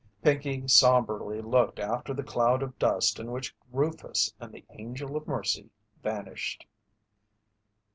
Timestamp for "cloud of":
2.23-2.79